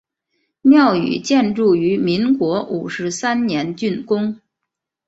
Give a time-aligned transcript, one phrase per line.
[0.63, 4.39] 庙宇建筑于民国五十三年竣工。